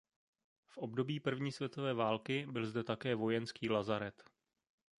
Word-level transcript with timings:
V 0.67 0.77
období 0.77 1.19
první 1.19 1.51
světové 1.51 1.93
války 1.93 2.47
byl 2.51 2.65
zde 2.65 2.83
také 2.83 3.15
vojenský 3.15 3.69
lazaret. 3.69 4.23